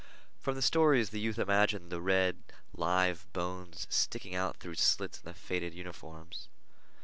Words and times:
From 0.39 0.55
the 0.55 0.63
stories, 0.63 1.11
the 1.11 1.19
youth 1.19 1.37
imagined 1.37 1.91
the 1.91 2.01
red, 2.01 2.41
live 2.73 3.31
bones 3.33 3.85
sticking 3.91 4.33
out 4.33 4.57
through 4.57 4.73
slits 4.73 5.19
in 5.19 5.25
the 5.25 5.35
faded 5.35 5.75
uniforms. 5.75 6.49